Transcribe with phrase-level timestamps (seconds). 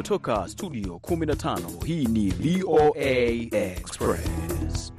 [0.00, 2.98] kutoka studio 15 hii ni VOA
[3.52, 4.92] Express.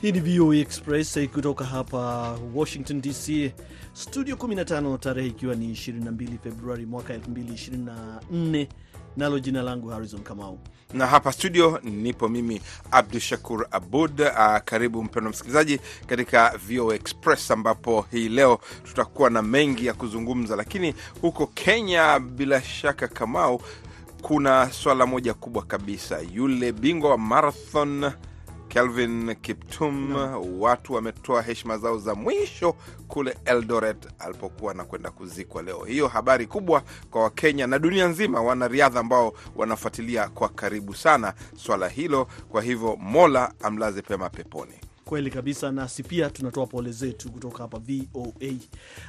[0.00, 3.52] Hii ni VOA Express kutoka hapa Washington DC,
[3.92, 8.66] studio 15, tarehe ikiwa ni 22 Februari mwaka 2024,
[9.16, 10.58] nalo jina langu Harrison Kamau
[10.92, 12.60] na hapa studio nipo mimi
[12.90, 14.20] Abdu Shakur Abud.
[14.20, 20.56] Uh, karibu mpendwa msikilizaji katika VOA Express ambapo hii leo tutakuwa na mengi ya kuzungumza,
[20.56, 23.60] lakini huko Kenya bila shaka Kamau,
[24.22, 28.10] kuna swala moja kubwa kabisa, yule bingwa wa marathon
[28.74, 30.42] Kelvin Kiptum no.
[30.58, 32.72] Watu wametoa heshima zao za mwisho
[33.08, 35.84] kule Eldoret alipokuwa anakwenda kuzikwa leo.
[35.84, 41.88] Hiyo habari kubwa kwa Wakenya na dunia nzima, wanariadha ambao wanafuatilia kwa karibu sana swala
[41.88, 42.26] hilo.
[42.48, 44.72] Kwa hivyo Mola amlaze pema peponi.
[45.14, 48.50] Kweli kabisa, nasi pia tunatoa pole zetu kutoka hapa VOA.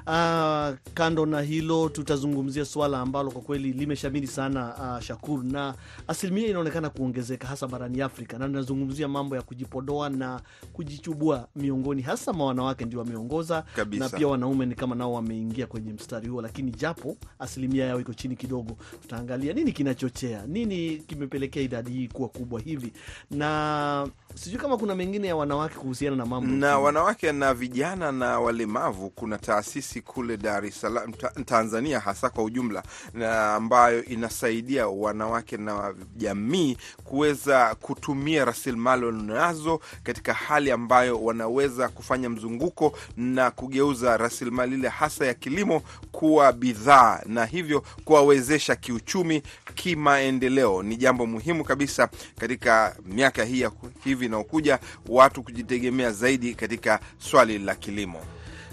[0.08, 5.76] Uh, kando na hilo, tutazungumzia swala ambalo kwa kweli limeshamiri sana uh, Shakur, na
[6.08, 10.42] asilimia inaonekana kuongezeka hasa barani Afrika, na ninazungumzia mambo ya kujipodoa na
[10.73, 15.94] kujichubua miongoni, hasa ma wanawake ndio wameongoza na pia wanaume ni kama nao wameingia kwenye
[15.94, 18.78] mstari huo, lakini japo asilimia yao iko chini kidogo.
[19.02, 22.94] Tutaangalia nini kinachochea, nini kimepelekea idadi hii kuwa kubwa hivi,
[23.31, 28.39] na sijui kama kuna mengine ya wanawake kuhusiana na mambo na wanawake na vijana na
[28.39, 29.09] walemavu.
[29.09, 31.14] Kuna taasisi kule Dar es Salaam,
[31.45, 32.83] Tanzania hasa kwa ujumla,
[33.14, 42.30] na ambayo inasaidia wanawake na jamii kuweza kutumia rasilimali wanazo katika hali ambayo wanaweza kufanya
[42.30, 49.42] mzunguko na kugeuza rasilimali ile hasa ya kilimo kuwa bidhaa na hivyo kuwawezesha kiuchumi,
[49.75, 50.83] kimaendeleo.
[50.83, 53.72] Ni jambo muhimu kabisa katika miaka hii ya
[54.03, 58.20] hivi inaokuja watu kujitegemea zaidi katika swali la kilimo.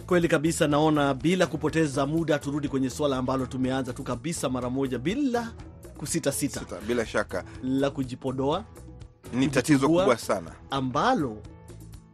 [0.06, 0.66] Kweli kabisa.
[0.68, 5.52] Naona bila kupoteza muda, turudi kwenye swala ambalo tumeanza tu kabisa mara moja bila
[5.98, 6.60] kusitasita.
[6.60, 8.64] Sita, bila shaka la kujipodoa
[9.34, 11.36] ni tatizo kubwa sana ambalo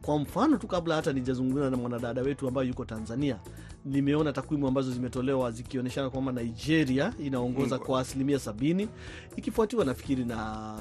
[0.02, 3.36] kwa mfano tu, kabla hata nijazungumza na mwanadada wetu ambayo yuko Tanzania,
[3.84, 8.88] nimeona takwimu ambazo zimetolewa zikionyeshana kwamba Nigeria inaongoza mm, kwa asilimia sabini
[9.36, 10.74] ikifuatiwa nafikiri na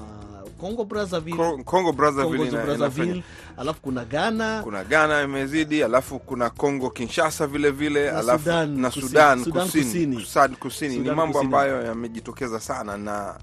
[0.57, 3.23] Congo Brazzaville, Congo Brazzaville,
[3.57, 8.79] alafu kuna Ghana, kuna Ghana imezidi, alafu kuna Congo Kinshasa vile vile, na alafu Sudan,
[8.79, 10.25] na kusini, Sudan Sudan kusini, kusini.
[10.25, 10.97] Sudan kusini.
[10.97, 13.35] Ni mambo ambayo yamejitokeza sana na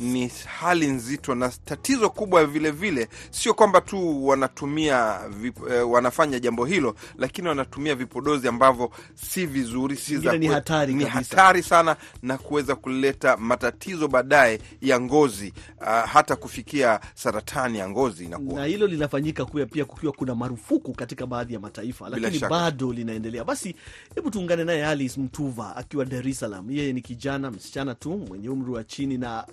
[0.00, 6.38] ni hali nzito na tatizo kubwa vilevile vile, sio kwamba tu wanatumia vip, eh, wanafanya
[6.40, 11.96] jambo hilo, lakini wanatumia vipodozi ambavyo si vizuri, si za ni hatari ni hatari sana
[12.22, 18.66] na kuweza kuleta matatizo baadaye ya ngozi, uh, hata kufikia saratani ya ngozi inakuwa na
[18.66, 23.44] hilo linafanyika kuya pia kukiwa kuna marufuku katika baadhi ya mataifa, lakini bado linaendelea.
[23.44, 23.74] Basi
[24.14, 26.70] hebu tuungane naye Alice Mtuva akiwa Dar es Salaam.
[26.70, 29.46] Yeye ni kijana msichana tu mwenye umri wa chini na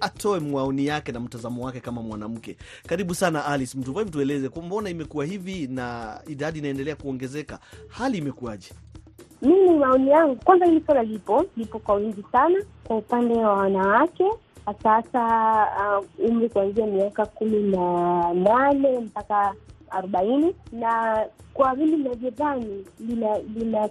[0.00, 2.56] atoe maoni yake na mtazamo wake kama mwanamke.
[2.86, 8.70] Karibu sana Alice Mtuva, tueleze mbona imekuwa hivi na idadi inaendelea kuongezeka, hali imekuwaje?
[9.42, 14.24] Mimi maoni yangu, kwanza hili swala lipo lipo kwa wingi sana kwa upande wa wanawake,
[14.84, 15.66] hasa
[15.98, 19.54] uh, umri kuanzia miaka kumi na nane mpaka
[19.90, 23.88] arobaini na kwa vile linavyodhani lina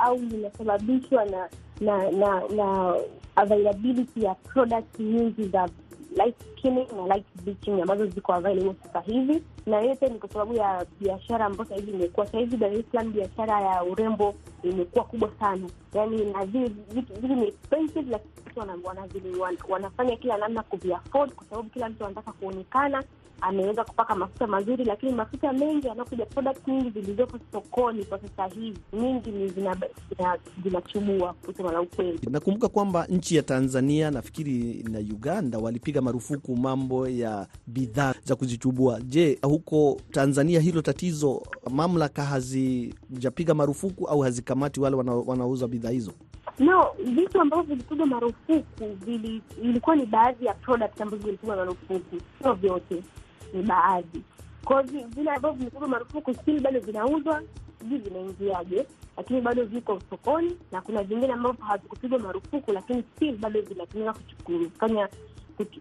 [0.00, 1.48] au linasababishwa na
[1.80, 2.94] na na na
[3.36, 5.68] availability ya products nyingi za
[6.16, 10.54] light skinning na light bleaching ambazo ziko available sasa hivi, na yote ni kwa sababu
[10.54, 12.26] ya biashara ambayo sasa hivi imekuwa.
[12.26, 17.48] Sasa hivi Dar es Salaam, biashara ya urembo imekuwa kubwa sana, yani na vitu ni
[17.48, 23.04] expensive, lakini watu wanafanya kila namna kuviafford kwa sababu kila mtu anataka kuonekana
[23.42, 28.78] ameweza kupaka mafuta mazuri, lakini mafuta mengi yanakuja, products nyingi zilizopo sokoni kwa sasa hivi
[28.92, 29.76] nyingi ni zina-
[30.10, 32.18] zina- zinachubua, kusema la ukweli.
[32.30, 39.00] Nakumbuka kwamba nchi ya Tanzania nafikiri na Uganda walipiga marufuku mambo ya bidhaa za kuzichubua.
[39.00, 46.12] Je, huko Tanzania hilo tatizo mamlaka hazijapiga marufuku au hazikamati wale wana- wanaouza bidhaa hizo?
[46.58, 52.52] No, vitu ambavyo vilipigwa marufuku vili, ilikuwa ni baadhi ya products ambazo vilipigwa marufuku, sio
[52.54, 53.02] vyote,
[53.52, 54.22] ni baadhi.
[54.64, 57.42] Kwa hiyo vi- vile ambavyo vimepigwa marufuku still bado vinauzwa,
[57.78, 63.62] sijui vinaingiaje, lakini bado viko sokoni, na kuna vingine ambavyo havikupigwa marufuku, lakini still bado
[63.62, 65.08] vinatumika kufanya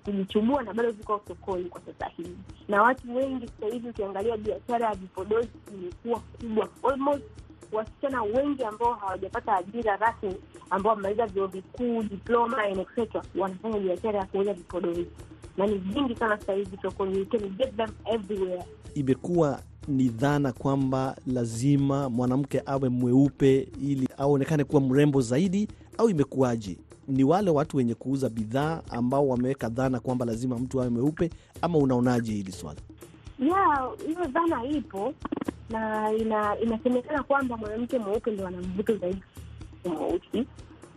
[0.06, 2.38] kujichubua na bado viko sokoni kwa sasa hivi,
[2.68, 6.70] na watu wengi sasa hivi ukiangalia biashara ya vipodozi imekuwa kubwa.
[6.92, 7.24] Almost
[7.72, 10.36] wasichana wengi ambao hawajapata ajira rasmi
[10.70, 15.08] ambao wamemaliza vyuo vikuu diploma and etc wanafanya biashara ya kuuza vipodozi
[15.58, 18.64] na ni vingi sana sasa hivi sokoni, you can get them everywhere.
[18.96, 25.68] Imekuwa ni dhana kwamba lazima mwanamke awe mweupe ili aonekane kuwa mrembo zaidi,
[25.98, 26.78] au imekuwaje?
[27.08, 31.30] Ni wale watu wenye kuuza bidhaa ambao wameweka dhana kwamba lazima mtu awe mweupe,
[31.62, 32.80] ama unaonaje hili swala?
[33.40, 35.14] Yeah, hiyo dhana ipo
[35.70, 39.22] na ina inasemekana kwamba mwanamke mweupe ndo ana mvuto zaidi
[39.86, 40.48] mweusi.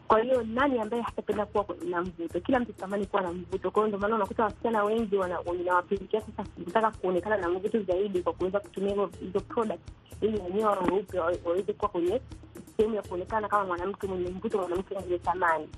[0.08, 2.40] Kwa hiyo nani ambaye hatapenda kuwa na mvuto?
[2.40, 3.70] Kila mtu tamani kuwa na mvuto.
[3.70, 5.16] Kwa hiyo ndio maana unakuta wasichana wengi
[5.60, 9.80] inawapelekea sasa kutaka kuonekana na mvuto zaidi kwa kuweza kutumia hizo product
[10.20, 12.20] ili wenyewe weupe waweze kuwa kwenye
[12.76, 15.68] sehemu ya kuonekana kama mwanamke mwenye mvuto, mwanamke mwenye thamani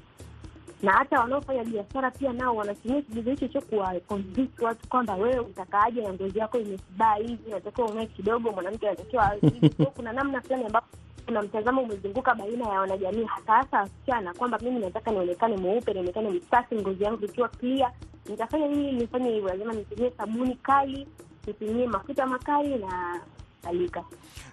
[0.82, 6.00] na hata wanaofanya biashara pia nao wanatumia kigezo hicho cho kuwakonvinsi watu kwamba wewe utakaaje
[6.02, 9.37] na ngozi yako imesibaa hivi, unatakiwa unae kidogo, mwanamke anatakiwa
[9.96, 10.87] kuna namna fulani ambapo
[11.26, 16.31] kuna mtazamo umezunguka baina ya wanajamii, hasa hasa wasichana, kwamba mimi nataka nionekane mweupe, nionekane
[16.31, 17.93] msafi, ngozi yangu ikiwa clear.
[18.28, 18.93] Nitafanya nini?
[18.93, 21.06] Nifanye hivyo, lazima nitumie sabuni kali,
[21.46, 23.20] nitumie mafuta makali na
[23.67, 24.05] kadhalika.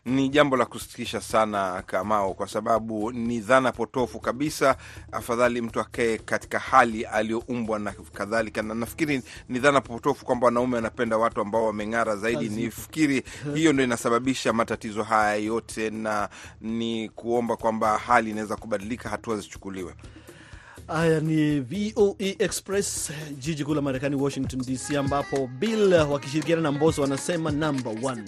[0.06, 4.77] Ni jambo la kusikitisha sana Kamao, kwa sababu ni dhana potofu kabisa.
[5.12, 10.75] Afadhali mtu akae katika hali aliyoumbwa na kadhalika, na nafikiri ni dhana potofu kwamba wanaume
[10.75, 12.50] wanapenda watu ambao wameng'ara zaidi.
[12.50, 13.24] Nifikiri
[13.54, 16.30] hiyo ndo inasababisha matatizo haya yote, na
[16.62, 19.94] ni kuomba kwamba hali inaweza kubadilika, hatua zichukuliwe.
[20.88, 27.01] Haya ni VOA Express, jiji kuu la Marekani, Washington DC, ambapo Bill wakishirikiana na Mbosso
[27.01, 28.24] wanasema number one.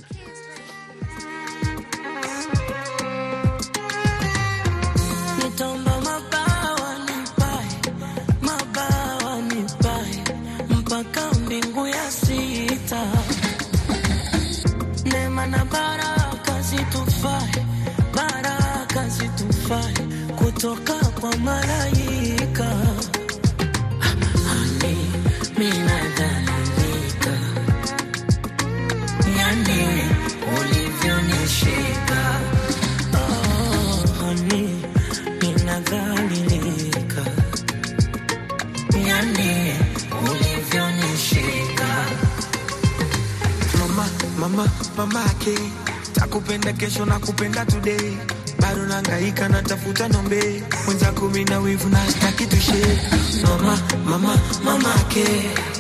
[47.06, 48.18] Kesho na kupenda today.
[48.60, 50.64] Bado nangaika natafuta nombe.
[50.86, 53.00] Mwenzako mina wivu na staki tushe
[53.44, 55.26] mama mama mamake.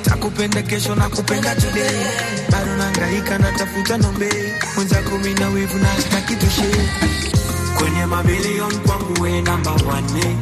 [0.04, 2.06] Takupenda kesho na kupenda today.
[2.52, 4.30] Bado nangaika natafuta nombe.
[4.76, 6.72] Mwenzako mina wivu na staki tushe
[7.78, 10.38] kwenye mabilioni kwangu we namba wane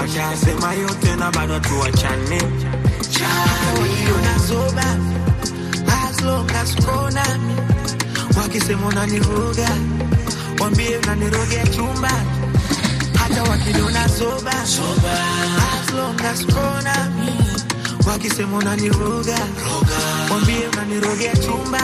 [0.00, 2.42] washasema yote na bado tuwachane
[4.24, 4.96] nazoba
[5.86, 7.54] as long as uko nami
[8.42, 9.68] wakisema unaniroga
[10.60, 12.10] wambie unanirogea chumba.
[13.18, 14.78] Hata wakiniona zoba as
[15.94, 17.08] long as kona.
[18.06, 19.38] wakisema unaniroga
[20.30, 21.80] wambie unanirogea chumba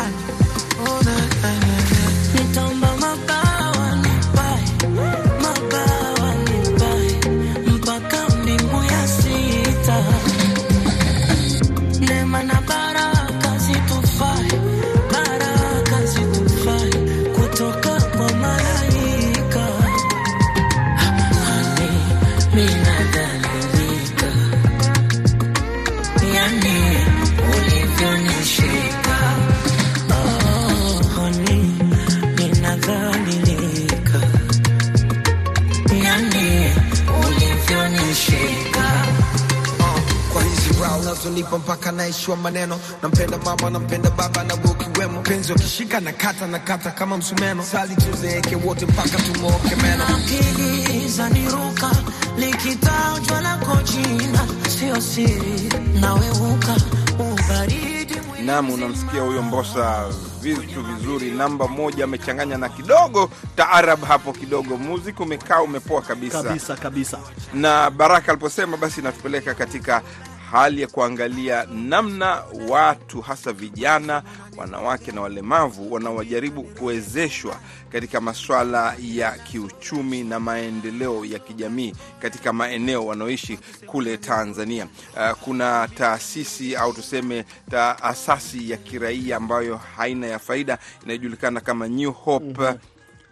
[42.24, 42.78] mpaka naishiwa maneno.
[43.02, 45.22] Nampenda mama nampenda baba na ukiwemo.
[45.22, 47.62] Penzi wakishika na kata na kata kama msumeno.
[47.62, 50.04] Sali tuzeeke wote mpaka tumooke meno.
[50.04, 51.90] Akili zaniruka
[52.38, 56.76] likitajwa lako jina, sio siri, naweuka
[57.18, 60.04] ubaridi mwili Nam, unamsikia huyo Mbosa,
[60.40, 61.30] vitu vizuri.
[61.30, 64.76] Namba moja amechanganya na kidogo taarab hapo, kidogo.
[64.76, 67.18] Muziki umekaa umepoa kabisa, Kabisa kabisa.
[67.54, 70.02] na Baraka aliposema basi inatupeleka katika
[70.50, 74.22] hali ya kuangalia namna watu hasa vijana,
[74.56, 77.56] wanawake na walemavu wanaojaribu kuwezeshwa
[77.92, 84.86] katika masuala ya kiuchumi na maendeleo ya kijamii katika maeneo wanaoishi kule Tanzania.
[85.16, 92.10] Uh, kuna taasisi au tuseme taasasi ya kiraia ambayo haina ya faida inayojulikana kama New
[92.12, 92.74] Hope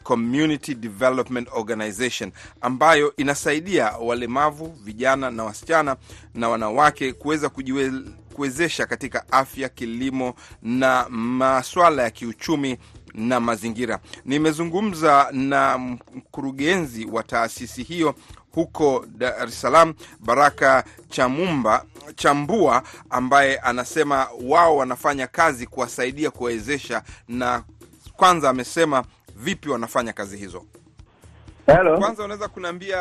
[0.03, 5.97] Community Development Organization ambayo inasaidia walemavu, vijana na wasichana
[6.35, 12.79] na wanawake kuweza kujiwezesha katika afya, kilimo na maswala ya kiuchumi
[13.15, 13.99] na mazingira.
[14.25, 18.15] Nimezungumza na mkurugenzi wa taasisi hiyo
[18.55, 21.85] huko Dar es Salaam, Baraka Chamumba
[22.17, 27.63] Chambua, ambaye anasema wao wanafanya kazi kuwasaidia kuwawezesha, na
[28.17, 29.05] kwanza amesema
[29.37, 30.65] vipi wanafanya kazi hizo.
[31.67, 31.99] Hello.
[31.99, 32.99] Kwanza unaweza kuniambia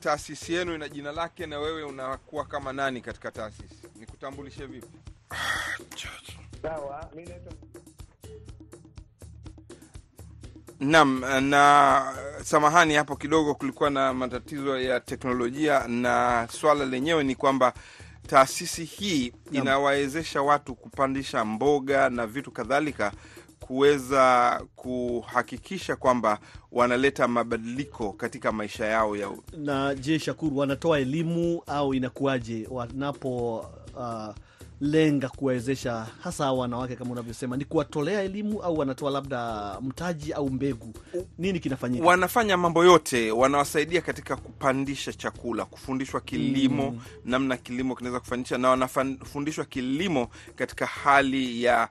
[0.00, 3.82] taasisi yenu ina jina lake na wewe unakuwa kama nani katika taasisi?
[3.96, 4.86] Nikutambulishe vipi?
[6.62, 7.52] Sawa, mimi naitwa
[10.80, 12.02] Naam, na
[12.44, 17.72] samahani, hapo kidogo kulikuwa na matatizo ya teknolojia, na swala lenyewe ni kwamba
[18.26, 23.12] taasisi hii inawawezesha watu kupandisha mboga na vitu kadhalika
[23.78, 26.38] kuweza kuhakikisha kwamba
[26.72, 33.56] wanaleta mabadiliko katika maisha yao ya Na je, Shakuru, wanatoa elimu au inakuwaje wanapo
[33.96, 34.34] uh,
[34.80, 40.94] lenga kuwawezesha hasa wanawake kama unavyosema, ni kuwatolea elimu au wanatoa labda mtaji au mbegu?
[41.38, 42.06] Nini kinafanyika?
[42.06, 47.00] wanafanya mambo yote, wanawasaidia katika kupandisha chakula, kufundishwa kilimo Mm.
[47.24, 51.88] namna kilimo kinaweza kufanyisha, na wanafundishwa kilimo katika hali ya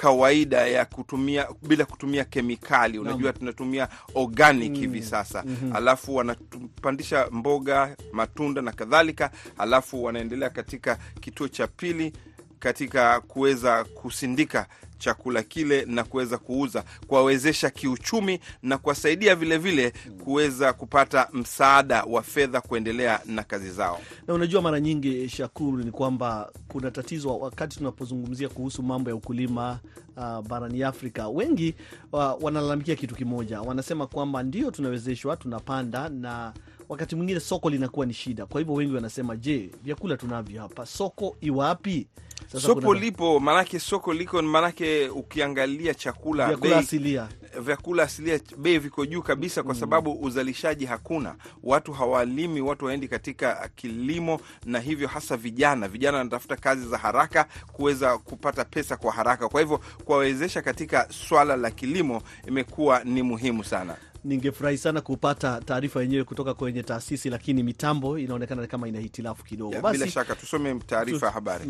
[0.00, 2.98] kawaida ya kutumia bila kutumia kemikali.
[2.98, 11.48] Unajua tunatumia organic hivi sasa, alafu wanapandisha mboga, matunda na kadhalika, alafu wanaendelea katika kituo
[11.48, 12.12] cha pili
[12.58, 14.66] katika kuweza kusindika
[15.04, 19.92] chakula kile na kuweza kuuza, kuwawezesha kiuchumi na kuwasaidia vilevile
[20.24, 24.00] kuweza kupata msaada wa fedha kuendelea na kazi zao.
[24.26, 29.78] na unajua mara nyingi Shakuru, ni kwamba kuna tatizo wakati tunapozungumzia kuhusu mambo ya ukulima
[30.16, 31.28] uh, barani Afrika.
[31.28, 31.74] Wengi
[32.12, 36.52] uh, wanalalamikia kitu kimoja, wanasema kwamba ndio tunawezeshwa, tunapanda na
[36.88, 38.46] wakati mwingine soko linakuwa ni shida.
[38.46, 42.06] Kwa hivyo wengi wanasema, je, vyakula tunavyo hapa, soko iwapi?
[42.52, 47.28] Sasa Soko kuna lipo, maanake soko liko, maanake ukiangalia chakula vyakula bei asilia
[47.60, 53.70] vyakula asilia bei viko juu kabisa, kwa sababu uzalishaji hakuna, watu hawalimi, watu waendi katika
[53.76, 59.48] kilimo, na hivyo hasa vijana vijana wanatafuta kazi za haraka kuweza kupata pesa kwa haraka.
[59.48, 63.96] Kwa hivyo kuwawezesha katika swala la kilimo imekuwa ni muhimu sana.
[64.24, 69.80] Ningefurahi sana kupata taarifa yenyewe kutoka kwenye taasisi, lakini mitambo inaonekana kama ina hitilafu kidogo.
[69.80, 71.64] Basi bila shaka tusome taarifa ya habari.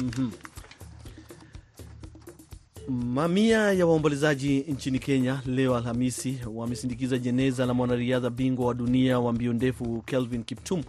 [2.91, 9.33] Mamia ya waombolezaji nchini Kenya leo Alhamisi wamesindikiza jeneza la mwanariadha bingwa wa dunia wa
[9.33, 10.83] mbio ndefu Kelvin Kiptum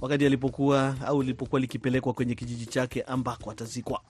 [0.00, 4.00] wakati alipokuwa au lilipokuwa likipelekwa kwenye kijiji chake ambako atazikwa,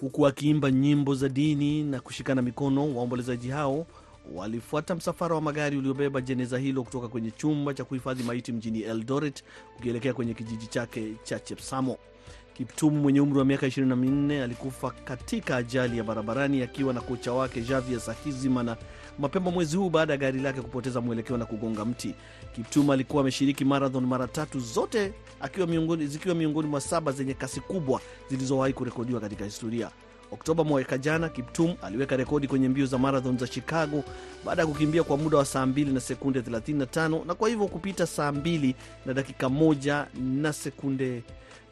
[0.00, 2.96] huku akiimba nyimbo za dini na kushikana mikono.
[2.96, 3.86] Waombolezaji hao
[4.34, 9.44] walifuata msafara wa magari uliobeba jeneza hilo kutoka kwenye chumba cha kuhifadhi maiti mjini Eldoret
[9.76, 11.96] kukielekea kwenye kijiji chake cha Chepsamo.
[12.54, 17.60] Kiptum mwenye umri wa miaka 24 alikufa katika ajali ya barabarani akiwa na kocha wake
[17.60, 18.76] Javier Sakizimana
[19.18, 22.14] mapema mwezi huu baada ya gari lake kupoteza mwelekeo na kugonga mti.
[22.54, 27.60] Kiptum alikuwa ameshiriki marathon mara tatu zote akiwa miongoni, zikiwa miongoni mwa saba zenye kasi
[27.60, 29.90] kubwa zilizowahi kurekodiwa katika historia.
[30.32, 34.04] Oktoba mwaka jana, Kiptum aliweka rekodi kwenye mbio za marathon za Chicago
[34.44, 38.06] baada ya kukimbia kwa muda wa saa 2 na sekunde 35 na kwa hivyo kupita
[38.06, 38.74] saa 2
[39.06, 40.04] na dakika 1
[40.42, 41.22] na sekunde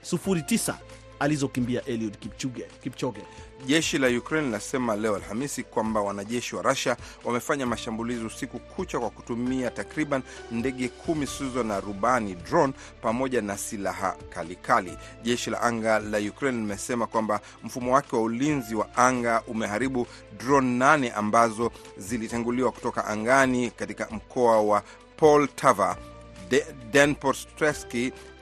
[0.02, 0.74] 09
[1.20, 2.66] alizokimbia Eliud Kipchoge.
[2.82, 3.20] Kipchoge.
[3.66, 9.10] Jeshi la Ukraine linasema leo Alhamisi kwamba wanajeshi wa Russia wamefanya mashambulizi usiku kucha kwa
[9.10, 14.98] kutumia takriban ndege kumi zisizo na rubani drone, pamoja na silaha kalikali.
[15.22, 20.06] Jeshi la anga la Ukraine limesema kwamba mfumo wake wa ulinzi wa anga umeharibu
[20.38, 24.82] drone nane ambazo zilitenguliwa kutoka angani katika mkoa wa
[25.16, 25.96] Poltava,
[26.92, 27.94] Dnipropetrovsk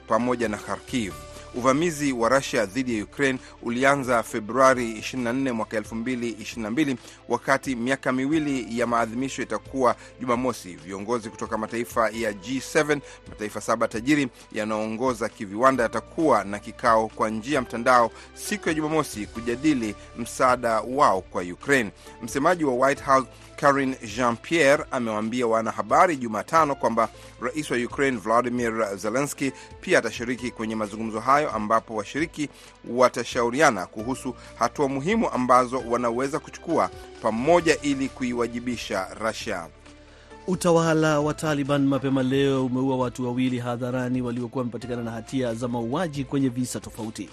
[0.07, 1.13] pamoja na Kharkiv.
[1.55, 6.95] Uvamizi wa Rusia dhidi ya Ukraine ulianza Februari 24 mwaka 2022
[7.29, 10.69] wakati miaka miwili ya maadhimisho itakuwa Jumamosi.
[10.75, 17.55] Viongozi kutoka mataifa ya G7, mataifa saba tajiri yanayoongoza kiviwanda, yatakuwa na kikao kwa njia
[17.55, 21.91] ya mtandao siku ya Jumamosi kujadili msaada wao kwa Ukraine.
[22.21, 23.27] Msemaji wa White House
[23.61, 27.09] Karine Jean Pierre amewaambia wanahabari Jumatano kwamba
[27.41, 29.51] rais wa Ukraine Vladimir Zelenski
[29.81, 32.49] pia atashiriki kwenye mazungumzo hayo, ambapo washiriki
[32.89, 36.89] watashauriana kuhusu hatua muhimu ambazo wanaweza kuchukua
[37.21, 39.67] pamoja ili kuiwajibisha Russia.
[40.47, 46.23] Utawala wa Taliban mapema leo umeua watu wawili hadharani waliokuwa wamepatikana na hatia za mauaji
[46.23, 47.29] kwenye visa tofauti.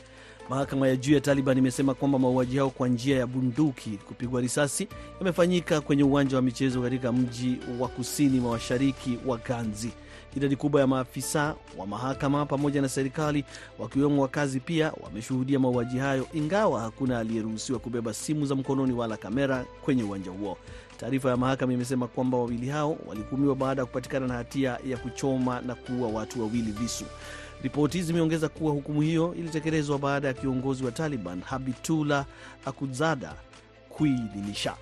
[0.49, 4.89] Mahakama ya juu ya Taliban imesema kwamba mauaji hao kwa njia ya bunduki kupigwa risasi
[5.19, 9.91] yamefanyika kwenye uwanja wa michezo katika mji wa kusini mwa mashariki wa Ganzi.
[10.37, 13.45] Idadi kubwa ya maafisa wa mahakama pamoja na serikali,
[13.79, 19.65] wakiwemo wakazi, pia wameshuhudia mauaji hayo, ingawa hakuna aliyeruhusiwa kubeba simu za mkononi wala kamera
[19.85, 20.59] kwenye uwanja huo.
[21.01, 25.61] Taarifa ya mahakama imesema kwamba wawili hao walihukumiwa baada ya kupatikana na hatia ya kuchoma
[25.61, 27.05] na kuua watu wawili visu.
[27.63, 32.25] Ripoti zimeongeza kuwa hukumu hiyo ilitekelezwa baada ya kiongozi wa Taliban Habitullah
[32.67, 33.35] Akhundzada
[33.89, 34.75] kuidhinisha.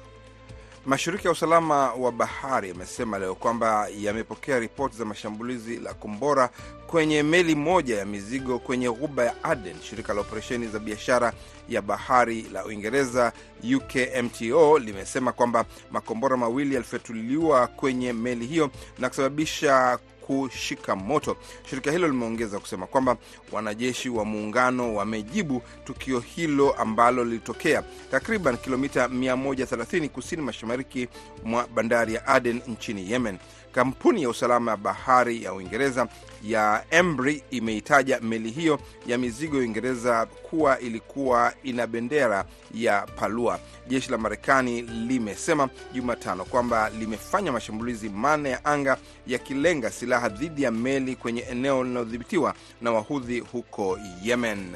[0.87, 6.51] Mashirika ya usalama wa bahari yamesema leo kwamba yamepokea ripoti za mashambulizi la kombora
[6.87, 9.77] kwenye meli moja ya mizigo kwenye ghuba ya Aden.
[9.83, 11.33] Shirika la operesheni za biashara
[11.69, 13.33] ya bahari la Uingereza
[13.77, 21.37] UKMTO limesema kwamba makombora mawili yalifyatuliwa kwenye meli hiyo na kusababisha kushika moto.
[21.71, 23.17] Shirika hilo limeongeza kusema kwamba
[23.53, 31.09] wanajeshi wa muungano wamejibu tukio hilo ambalo lilitokea takriban kilomita 130 kusini mashariki
[31.45, 33.39] mwa bandari ya Aden nchini Yemen.
[33.77, 36.09] Kampuni ya usalama ya bahari ya Uingereza
[36.45, 43.59] ya Embry imeitaja meli hiyo ya mizigo ya Uingereza kuwa ilikuwa ina bendera ya Palua.
[43.89, 50.71] Jeshi la Marekani limesema Jumatano kwamba limefanya mashambulizi manne ya anga yakilenga silaha dhidi ya
[50.71, 54.75] meli kwenye eneo linalodhibitiwa na Wahudhi huko Yemen.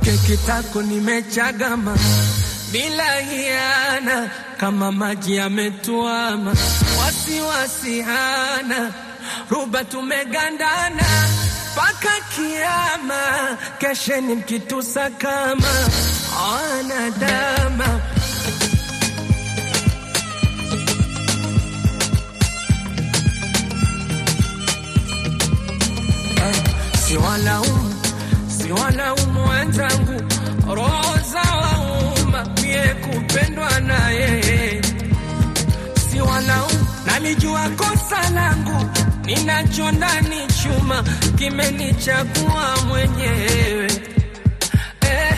[0.00, 1.96] Kwake kitako nimechagama.
[2.72, 6.54] Bila hiana, kama maji yametuama,
[7.00, 8.92] wasiwasi hana,
[9.50, 11.04] ruba tumegandana.
[11.72, 15.68] Mpaka kiama, kesheni mkitusa kama
[16.42, 18.00] wanadama
[28.74, 30.22] siwalaumu siwalaumu wenzangu,
[30.74, 34.82] roho za wauma, mie kupendwa na yeye
[36.10, 38.90] siwalaumu, nalijua kosa langu,
[39.24, 41.04] ninacho ndani chuma
[41.38, 43.90] kimenichagua mwenyewe.
[45.00, 45.34] Eh,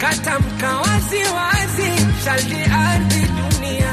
[0.00, 3.85] kata mkawazi wazi shaldi ardhi dunia,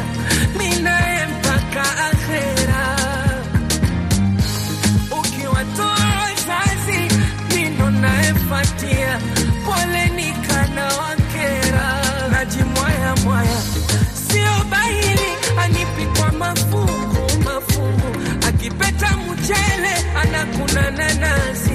[19.54, 21.72] mchele anakuna nanasi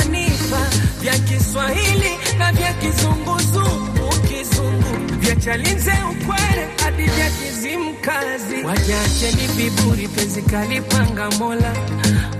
[0.00, 0.66] anipa
[1.00, 5.16] vya Kiswahili na vya kizunguzungu kizungu.
[5.20, 8.62] Vya chalinze ukwere hadi vya kizimkazi.
[8.64, 11.72] Wajacheni viburi penzi kalipanga mola.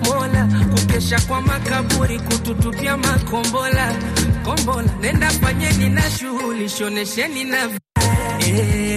[0.05, 3.94] Mola kukesha kwa makaburi kututupia makombola.
[4.44, 7.59] Kombola nenda fanyeni na shughuli shonesheni na
[8.40, 8.89] Eh,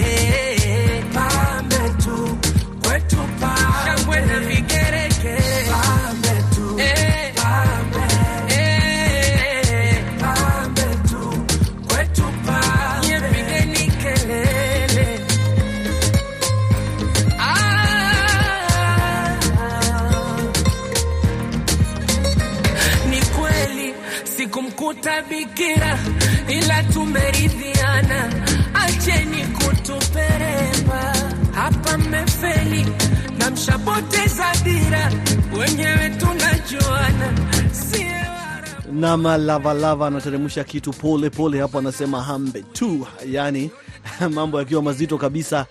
[39.18, 43.72] Nam Lavalava anateremsha kitu pole pole hapo, anasema hambe tu, yani
[44.34, 45.66] mambo yakiwa mazito kabisa,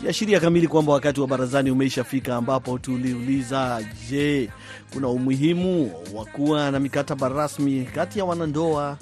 [0.00, 4.50] kiashiria kamili kwamba wakati wa barazani umeishafika, ambapo tuliuliza, je,
[4.92, 8.98] kuna umuhimu wa kuwa na mikataba rasmi kati ya wanandoa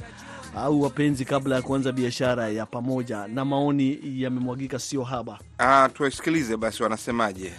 [0.56, 3.26] au wapenzi kabla ya kuanza biashara ya pamoja?
[3.28, 5.38] Na maoni yamemwagika sio haba.
[5.58, 7.52] Ah, tuwasikilize basi wanasemaje.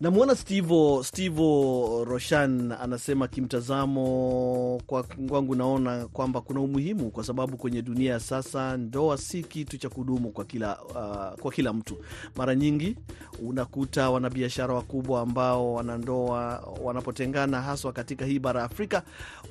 [0.00, 7.82] Namwona Stivo Stivo Roshan anasema kimtazamo kwa kwangu, naona kwamba kuna umuhimu kwa sababu kwenye
[7.82, 11.96] dunia ya sasa ndoa si kitu cha kudumu kwa kila, uh, kwa kila mtu.
[12.36, 12.96] Mara nyingi
[13.42, 19.02] unakuta wanabiashara wakubwa ambao wanandoa wanapotengana, haswa katika hii bara ya Afrika,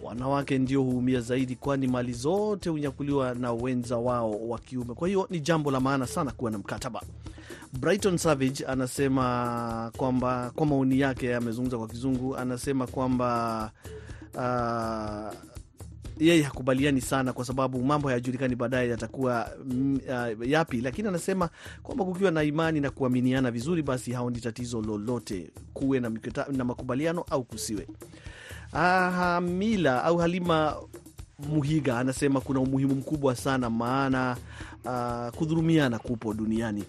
[0.04, 4.94] wanawake ndio huumia zaidi, kwani mali zote hunyakuliwa na wenza wao wa kiume.
[4.94, 7.02] Kwa hiyo ni jambo la maana sana kuwa na mkataba.
[7.80, 13.72] Brighton Savage anasema kwamba kwa maoni yake, amezungumza kwa Kizungu, anasema kwamba
[14.36, 15.38] uh,
[16.20, 20.00] yeye hakubaliani sana kwa sababu mambo hayajulikani baadaye yatakuwa mm,
[20.40, 21.50] uh, yapi, lakini anasema
[21.84, 26.64] kwamba kukiwa na imani na kuaminiana vizuri, basi haoni tatizo lolote, kuwe na, mikita, na
[26.64, 27.88] makubaliano au kusiwe.
[28.72, 30.76] Hamila au Halima
[31.50, 34.38] Muhiga anasema kuna umuhimu mkubwa sana, maana
[34.86, 36.84] uh, kudhurumiana kupo duniani.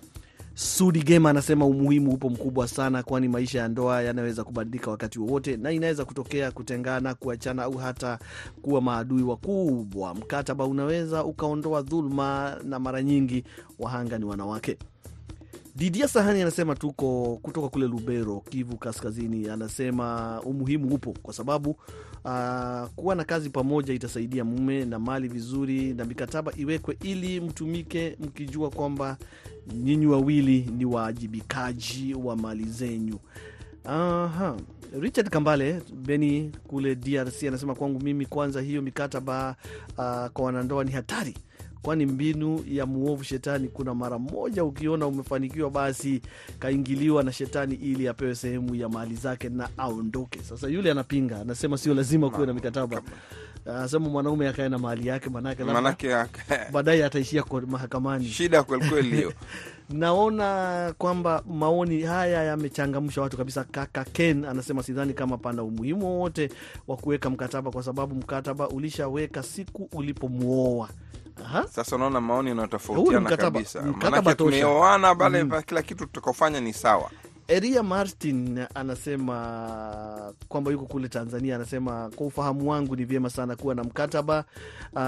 [0.55, 5.57] Sudi Gema anasema umuhimu upo mkubwa sana, kwani maisha ya ndoa yanaweza kubadilika wakati wowote,
[5.57, 8.19] na inaweza kutokea kutengana, kuachana, au hata
[8.63, 10.15] kuwa maadui wakubwa.
[10.15, 13.45] Mkataba unaweza ukaondoa dhuluma, na mara nyingi
[13.79, 14.79] wahanga ni wanawake.
[15.77, 19.49] Didia Sahani anasema tuko kutoka kule Lubero, Kivu Kaskazini.
[19.49, 25.95] Anasema umuhimu upo kwa sababu uh, kuwa na kazi pamoja itasaidia mume na mali vizuri,
[25.95, 29.17] na mikataba iwekwe ili mtumike mkijua kwamba
[29.75, 33.19] nyinyi wawili ni waajibikaji wa mali zenyu.
[33.85, 34.57] Aha.
[35.01, 39.57] Richard Kambale Beni kule DRC anasema kwangu mimi, kwanza hiyo mikataba
[39.99, 41.35] uh, kwa wanandoa ni hatari
[41.85, 46.23] kwani mbinu ya muovu shetani, kuna mara moja ukiona umefanikiwa, basi
[46.59, 50.39] kaingiliwa na shetani ili apewe sehemu ya mali zake na aondoke.
[50.43, 53.03] Sasa yule anapinga, anasema sio lazima kuwe na mikataba.
[53.67, 56.09] Anasema mwanaume akae na mali yake, manake Manake
[56.73, 58.25] baadaye ataishia kwa mahakamani.
[58.25, 59.33] shida kwelikweli hiyo.
[59.91, 63.65] Naona kwamba maoni haya yamechangamsha watu kabisa.
[63.65, 66.51] Kaka Ken anasema sidhani kama pana umuhimu wowote
[66.89, 70.89] wa kuweka mkataba, kwa sababu mkataba ulishaweka siku ulipomwoa.
[71.45, 71.65] Aha.
[71.69, 76.73] Sasa unaona maoni Huu ni yanayotofautiana mkataba- kabisa, maanake tumeoana pale, kila kitu tutakofanya ni
[76.73, 77.11] sawa.
[77.49, 81.57] Eria Martin anasema kwamba yuko kule Tanzania.
[81.57, 84.45] Anasema kwa ufahamu wangu ni vyema sana kuwa na mkataba
[84.93, 85.01] uh,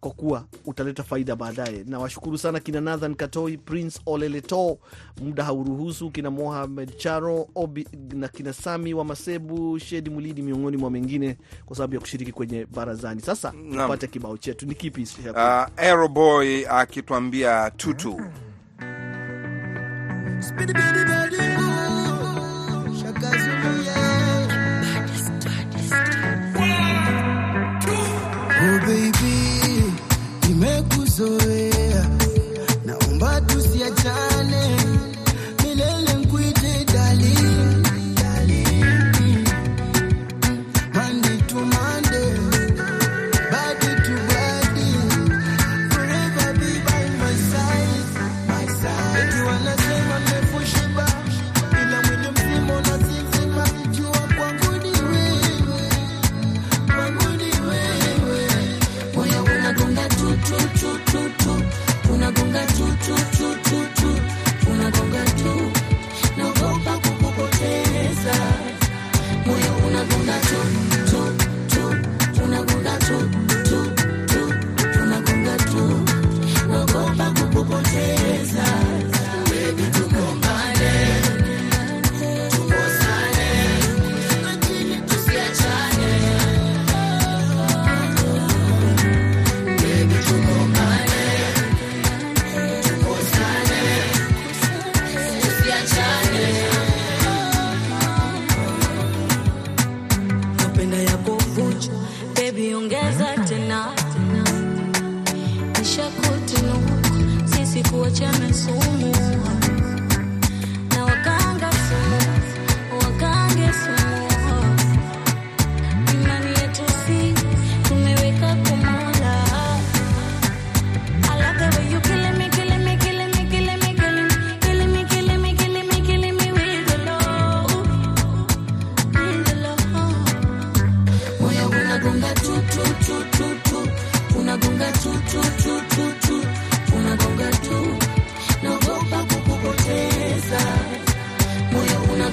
[0.00, 1.84] kwa kuwa utaleta faida baadaye.
[1.86, 4.78] Nawashukuru sana kina Nathan Katoi, Prince Oleleto,
[5.22, 10.90] muda hauruhusu, kina Mohamed Charo Obi na kina Sami wa Masebu, Shedi Mulidi, miongoni mwa
[10.90, 13.20] mengine, kwa sababu ya kushiriki kwenye barazani.
[13.20, 15.08] Sasa tupate kibao chetu, ni kipi?
[15.30, 15.36] Uh,
[15.76, 18.20] Aeroboy akituambia tutu
[28.66, 29.63] Oh baby,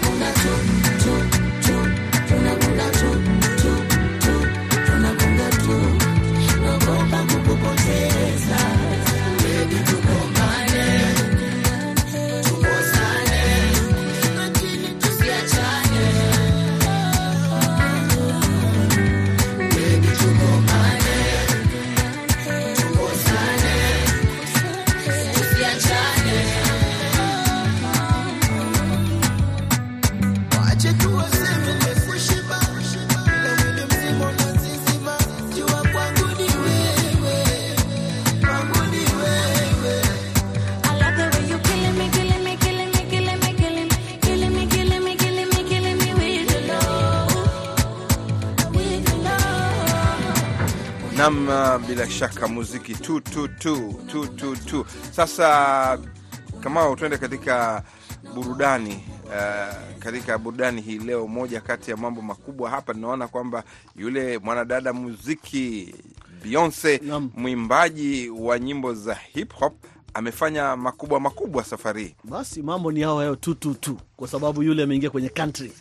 [0.02, 0.61] hakuna tu
[51.92, 54.86] bila shaka muziki tu tu tu tu tu tu.
[55.12, 56.00] Sasa
[56.60, 57.84] kama tuende katika
[58.36, 63.64] burudani uh, katika burudani hii leo, moja kati ya mambo makubwa hapa, tunaona kwamba
[63.96, 65.96] yule mwanadada muziki
[66.44, 67.02] Beyonce,
[67.36, 69.74] mwimbaji wa nyimbo za hip hop,
[70.14, 72.16] amefanya makubwa makubwa safari hii.
[72.24, 75.72] Basi mambo ni hao hayo tu tu tu, kwa sababu yule ameingia kwenye country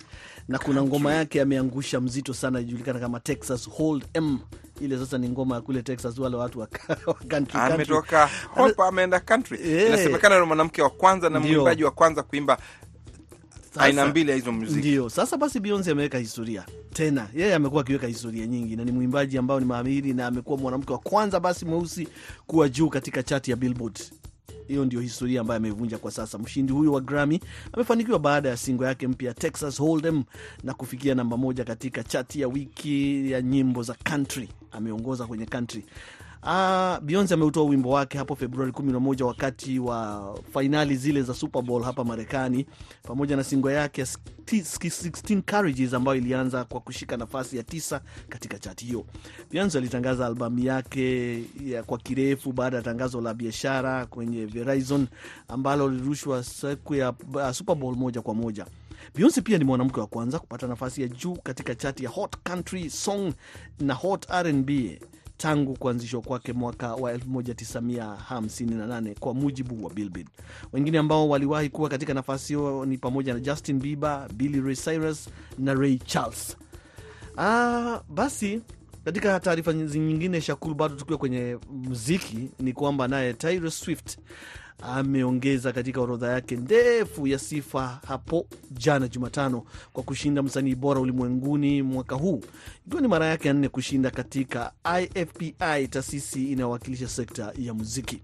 [0.51, 4.39] na kuna ngoma yake ameangusha mzito sana, ijulikana kama Texas Hold'em.
[4.81, 6.69] Ile sasa ni ngoma ya kule Texas, wale watu wa
[7.07, 7.61] wa country, country.
[7.75, 9.59] Ametoka hop ameenda country.
[9.65, 9.87] Eh.
[9.87, 12.59] Inasemekana ni mwanamke wa kwanza na mwimbaji wa kwanza kuimba
[13.79, 14.79] aina mbili ya hizo muziki.
[14.79, 17.27] Ndio sasa basi, Beyonce ameweka historia tena.
[17.35, 20.99] Yeye amekuwa akiweka historia nyingi na ni mwimbaji ambao ni mahiri na amekuwa mwanamke wa
[20.99, 22.09] kwanza basi mweusi
[22.47, 24.01] kuwa juu katika chati ya Billboard.
[24.71, 26.39] Hiyo ndio historia ambayo amevunja kwa sasa.
[26.39, 27.41] Mshindi huyo wa Grammy
[27.73, 30.23] amefanikiwa baada ya singo yake mpya Texas Hold'em
[30.65, 34.49] na kufikia namba moja katika chati ya wiki ya nyimbo za country.
[34.73, 35.85] Ameongoza kwenye country.
[36.43, 41.83] Ah, Beyonce ameutoa wimbo wake hapo Februari 11 wakati wa fainali zile za Super Bowl
[41.83, 42.67] hapa Marekani,
[43.03, 44.07] pamoja na singo yake ya
[44.47, 49.05] 16 Carriages ambayo ilianza kwa kushika nafasi ya tisa katika chati hiyo.
[49.51, 55.07] Beyonce alitangaza albamu yake ya kwa kirefu baada ya tangazo la biashara kwenye Verizon
[55.49, 58.67] ambalo lilirushwa siku ya uh, Super Bowl moja kwa moja.
[59.15, 62.91] Beyonce pia ni mwanamke wa kwanza kupata nafasi ya juu katika chati ya Hot Country
[62.91, 63.33] Song
[63.81, 65.01] na Hot R&B
[65.37, 70.29] tangu kuanzishwa kwake mwaka wa 1958 kwa mujibu wa Billboard.
[70.73, 75.29] Wengine ambao waliwahi kuwa katika nafasi hiyo ni pamoja na Justin Bieber, Billy Ray Cyrus
[75.59, 76.57] na Ray Charles.
[77.39, 78.61] Ah, basi
[79.05, 84.19] katika taarifa nyingine, Shakuru, bado tukiwa kwenye muziki, ni kwamba naye Taylor Swift
[84.83, 91.83] ameongeza katika orodha yake ndefu ya sifa hapo jana Jumatano kwa kushinda msanii bora ulimwenguni
[91.83, 92.43] mwaka huu,
[92.87, 98.23] ikiwa ni mara yake ya nne kushinda katika IFPI, taasisi inayowakilisha sekta ya muziki.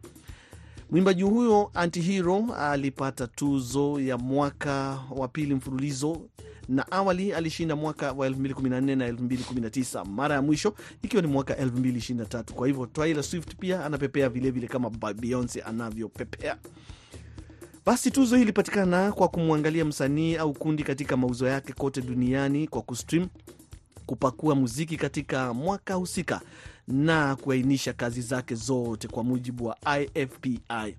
[0.90, 6.20] Mwimbaji huyo Antihero alipata tuzo ya mwaka wa pili mfululizo
[6.68, 12.52] na awali alishinda mwaka wa 2014 na 2019, mara ya mwisho ikiwa ni mwaka 2023.
[12.52, 16.56] Kwa hivyo Taylor Swift pia anapepea vilevile kama Beyonce anavyopepea.
[17.86, 22.82] Basi tuzo hii ilipatikana kwa kumwangalia msanii au kundi katika mauzo yake kote duniani kwa
[22.82, 23.28] kustream,
[24.06, 26.40] kupakua muziki katika mwaka husika
[26.88, 30.96] na kuainisha kazi zake zote kwa mujibu wa IFPI.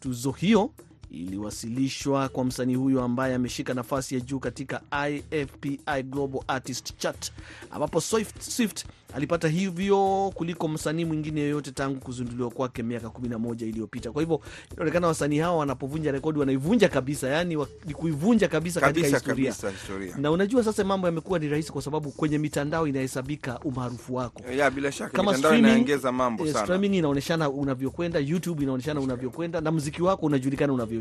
[0.00, 0.70] Tuzo hiyo
[1.10, 7.32] iliwasilishwa kwa msanii huyo ambaye ameshika nafasi ya juu katika IFPI Global Artist Chart,
[7.70, 14.12] ambapo Swift, Swift alipata hivyo kuliko msanii mwingine yoyote tangu kuzinduliwa kwake miaka 11 iliyopita.
[14.12, 14.40] Kwa hivyo
[14.72, 19.70] inaonekana wasanii hawa wanapovunja rekodi wanaivunja kabisa, yani ni kuivunja kabisa, katika Kabisa historia kabisa
[19.70, 20.14] historia.
[20.18, 24.70] na unajua sasa mambo yamekuwa ni rahisi kwa sababu kwenye mitandao inahesabika umaarufu wako Ya,
[24.70, 26.64] bila shaka kama mitandao inaongeza mambo eh, sana.
[26.64, 30.97] streaming inaonyeshana unavyokwenda, YouTube inaonyeshana unavyokwenda, na muziki wako unajulikana unavyochezwa.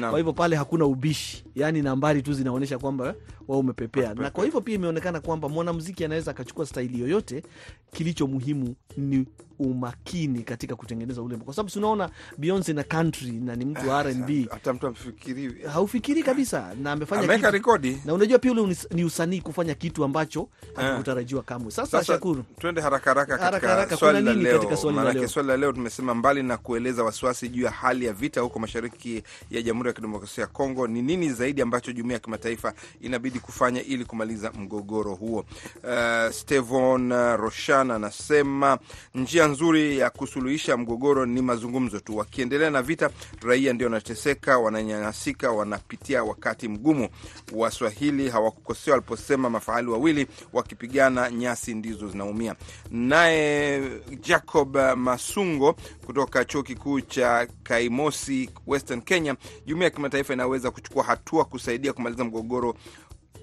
[0.00, 0.10] Naam.
[0.10, 3.14] Kwa hivyo pale hakuna ubishi, yani nambari tu zinaonyesha kwamba wao
[3.48, 4.14] wewe umepepea.
[4.14, 7.42] Na kwa hivyo pia imeonekana kwamba mwanamuziki anaweza akachukua staili yoyote,
[7.92, 9.26] kilicho muhimu ni
[9.58, 14.46] umakini katika kutengeneza ule, kwa sababu tunaona Beyonce na country na ni mtu wa R&B
[14.50, 17.98] Hata mtu amfikiri haufikiri kabisa, na amefanya ameweka rekodi.
[18.04, 20.76] na unajua pia ule ni usanii kufanya kitu ambacho Eh.
[20.84, 21.70] hakutarajiwa kamwe.
[21.70, 24.58] Sasa, Sasa Shakuru, twende haraka haraka Haraka katika haraka, swali la leo.
[24.58, 25.28] katika swali la leo?
[25.28, 29.21] swali la leo tumesema, mbali na kueleza wasiwasi juu ya hali ya vita huko mashariki
[29.50, 33.82] ya Jamhuri ya Kidemokrasia ya Kongo, ni nini zaidi ambacho jumuiya ya kimataifa inabidi kufanya
[33.82, 35.44] ili kumaliza mgogoro huo?
[35.84, 38.78] Uh, Stevon Roshan anasema
[39.14, 42.16] njia nzuri ya kusuluhisha mgogoro ni mazungumzo tu.
[42.16, 43.10] Wakiendelea na vita,
[43.42, 47.08] raia ndio wanateseka, wananyanyasika, wanapitia wakati mgumu.
[47.52, 52.54] Waswahili hawakukosea waliposema mafahali wawili wakipigana nyasi ndizo zinaumia.
[52.90, 53.82] Naye
[54.20, 61.44] Jacob Masungo kutoka chuo kikuu cha Kaimosi, Western Kenya, jumuiya ya kimataifa inaweza kuchukua hatua
[61.44, 62.74] kusaidia kumaliza mgogoro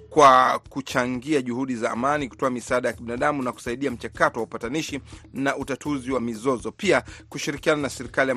[0.09, 4.99] kwa kuchangia juhudi za amani, kutoa misaada ya kibinadamu na kusaidia mchakato wa upatanishi
[5.33, 6.71] na utatuzi wa mizozo.
[6.71, 8.33] Pia kushirikiana na serikali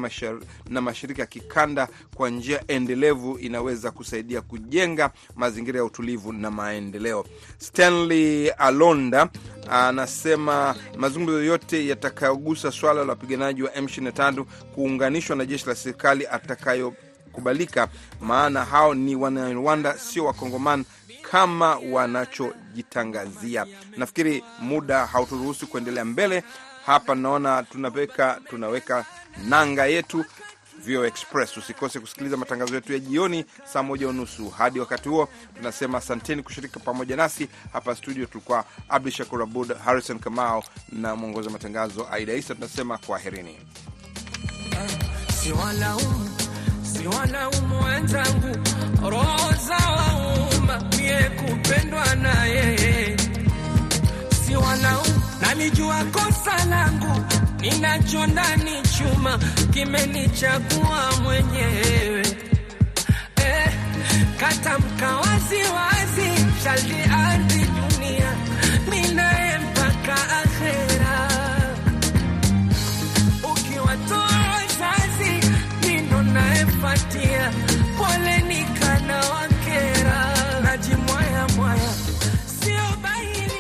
[0.69, 7.25] na mashirika ya kikanda kwa njia endelevu inaweza kusaidia kujenga mazingira ya utulivu na maendeleo.
[7.59, 9.29] Stanley Alonda
[9.71, 16.95] anasema mazungumzo yoyote yatakayogusa swala la wapiganaji wa M23 kuunganishwa na jeshi la serikali atakayo
[17.33, 17.89] kubalika
[18.21, 20.85] maana hao ni Wanarwanda, sio Wakongomani
[21.31, 23.67] kama wanachojitangazia.
[23.97, 26.45] Nafikiri muda hauturuhusu kuendelea mbele
[26.87, 27.15] hapa.
[27.15, 29.05] Naona tunaweka tunaweka
[29.49, 30.25] nanga yetu
[30.85, 31.57] Vio Express.
[31.57, 34.51] Usikose kusikiliza matangazo yetu ya jioni saa moja unusu.
[34.51, 38.27] Hadi wakati huo, tunasema asanteni kushiriki pamoja nasi hapa studio.
[38.27, 42.55] Tulikuwa Abdu Shakur Abud, Harrison Kamau na mwongozi wa matangazo Aida Isa.
[42.55, 43.59] Tunasema kwaherini
[46.93, 48.57] si wanaumu wenzangu,
[49.11, 53.17] roho za wauma, mie kupendwa na yeye
[54.47, 55.23] si walaumu.
[55.41, 57.25] Nalijua kosa langu,
[57.61, 59.39] ninacho ndani chuma,
[59.73, 62.23] kimenichagua mwenyewe
[63.37, 63.73] eh,
[64.41, 68.33] katamka waziwazi, shaliardhi dunia
[68.91, 69.33] mina
[76.95, 77.32] party.